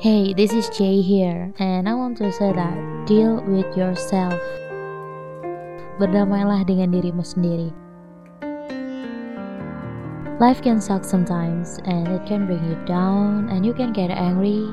[0.00, 4.32] Hey, this is Jay here, and I want to say that deal with yourself.
[6.00, 7.68] Berdamailah dengan dirimu sendiri.
[10.40, 14.72] Life can suck sometimes, and it can bring you down, and you can get angry,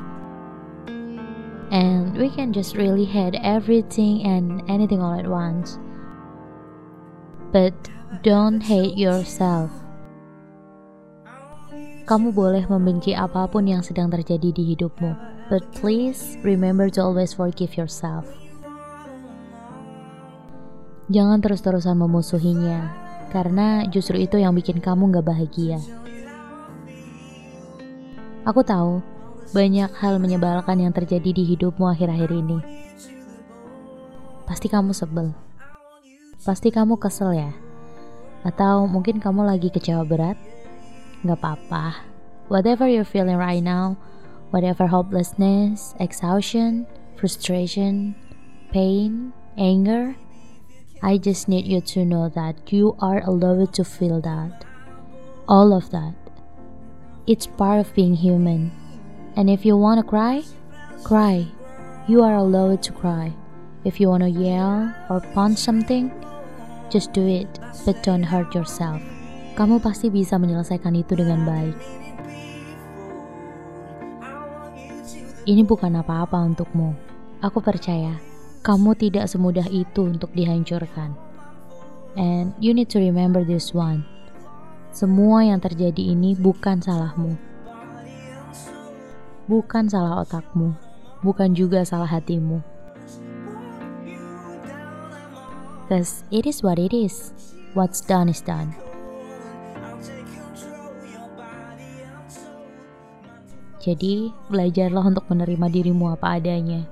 [1.76, 5.76] and we can just really hate everything and anything all at once.
[7.52, 7.76] But
[8.24, 9.76] don't hate yourself.
[12.08, 15.12] Kamu boleh membenci apa pun yang sedang terjadi di hidupmu,
[15.52, 18.24] but please remember to always forgive yourself.
[21.12, 22.96] Jangan terus-terusan memusuhinya,
[23.36, 25.84] karena justru itu yang bikin kamu gak bahagia.
[28.48, 29.04] Aku tahu,
[29.52, 32.64] banyak hal menyebalkan yang terjadi di hidupmu akhir-akhir ini.
[34.48, 35.36] Pasti kamu sebel.
[36.40, 37.52] Pasti kamu kesel ya?
[38.48, 40.40] Atau mungkin kamu lagi kecewa berat?
[41.26, 42.04] Gak apa-apa.
[42.48, 43.98] Whatever you're feeling right now,
[44.52, 46.86] whatever hopelessness, exhaustion,
[47.18, 48.16] frustration,
[48.72, 50.16] pain, anger,
[51.02, 54.66] I just need you to know that you are allowed to feel that.
[55.48, 56.14] All of that.
[57.28, 58.72] It's part of being human.
[59.36, 60.44] And if you want to cry,
[61.04, 61.48] cry.
[62.08, 63.34] You are allowed to cry.
[63.84, 66.12] If you want to yell or punch something,
[66.90, 69.02] just do it, but don't hurt yourself.
[69.58, 71.78] Kamu pasti bisa menyelesaikan itu dengan baik.
[75.50, 76.94] Ini bukan apa-apa untukmu.
[77.42, 78.22] Aku percaya
[78.62, 81.18] kamu tidak semudah itu untuk dihancurkan.
[82.14, 84.06] And you need to remember this one.
[84.94, 87.34] Semua yang terjadi ini bukan salahmu.
[89.50, 90.78] Bukan salah otakmu,
[91.26, 92.62] bukan juga salah hatimu.
[95.90, 97.32] Cause it is what it is.
[97.72, 98.87] What's done is done.
[103.88, 106.84] Jadi, belajarlah untuk menerima dirimu apa adanya.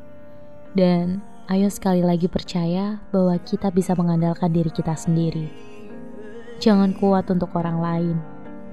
[0.71, 1.19] Dan
[1.51, 5.51] ayo sekali lagi percaya bahwa kita bisa mengandalkan diri kita sendiri.
[6.63, 8.15] Jangan kuat untuk orang lain,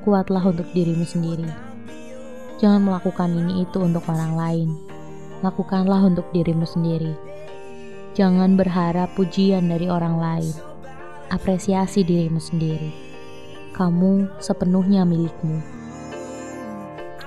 [0.06, 1.50] kuatlah untuk dirimu sendiri.
[2.62, 4.68] Jangan melakukan ini itu untuk orang lain,
[5.42, 7.18] lakukanlah untuk dirimu sendiri.
[8.14, 10.54] Jangan berharap pujian dari orang lain,
[11.26, 12.94] apresiasi dirimu sendiri.
[13.74, 15.81] Kamu sepenuhnya milikmu.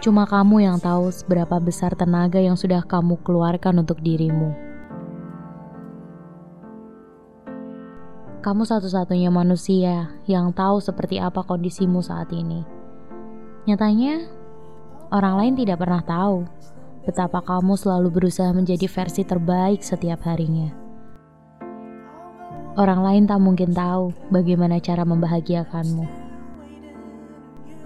[0.05, 4.53] Cuma kamu yang tahu seberapa besar tenaga yang sudah kamu keluarkan untuk dirimu.
[8.45, 12.61] Kamu satu-satunya manusia yang tahu seperti apa kondisimu saat ini.
[13.65, 14.29] Nyatanya,
[15.09, 16.45] orang lain tidak pernah tahu
[17.09, 20.69] betapa kamu selalu berusaha menjadi versi terbaik setiap harinya.
[22.77, 26.05] Orang lain tak mungkin tahu bagaimana cara membahagiakanmu,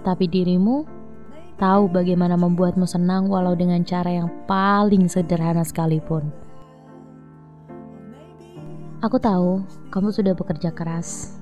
[0.04, 0.99] tapi dirimu
[1.60, 6.32] tahu bagaimana membuatmu senang walau dengan cara yang paling sederhana sekalipun.
[9.04, 9.60] Aku tahu
[9.92, 11.36] kamu sudah bekerja keras.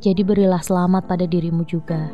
[0.00, 2.08] Jadi berilah selamat pada dirimu juga.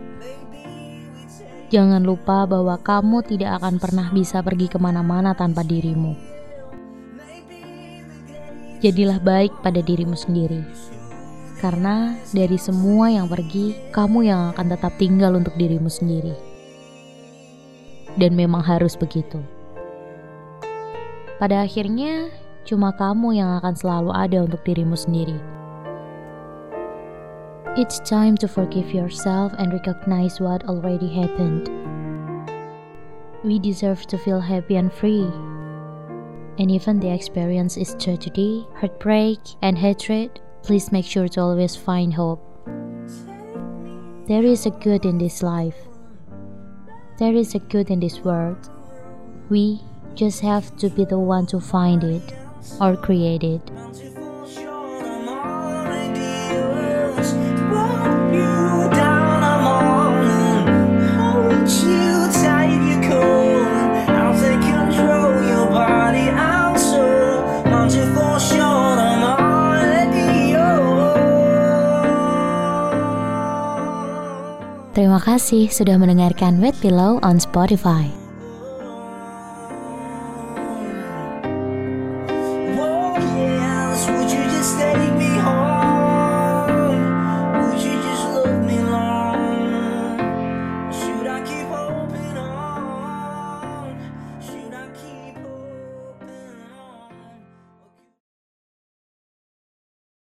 [1.70, 6.18] Jangan lupa bahwa kamu tidak akan pernah bisa pergi ke mana-mana tanpa dirimu.
[8.82, 10.66] Jadilah baik pada dirimu sendiri.
[11.62, 16.51] Karena dari semua yang pergi, kamu yang akan tetap tinggal untuk dirimu sendiri
[18.16, 19.40] dan memang harus begitu.
[21.42, 22.30] Pada akhirnya,
[22.62, 25.34] cuma kamu yang akan selalu ada untuk dirimu sendiri.
[27.74, 31.72] It's time to forgive yourself and recognize what already happened.
[33.42, 35.26] We deserve to feel happy and free.
[36.60, 42.12] And even the experience is tragedy, heartbreak, and hatred, please make sure to always find
[42.12, 42.44] hope.
[44.28, 45.91] There is a good in this life
[47.18, 48.68] there is a good in this world.
[49.50, 49.80] We
[50.14, 52.34] just have to be the one to find it
[52.80, 53.62] or create it.
[74.92, 78.12] Terima kasih sudah mendengarkan Wet Pillow on Spotify.
[85.32, 85.61] Yeah,